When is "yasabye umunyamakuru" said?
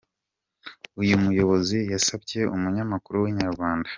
1.93-3.15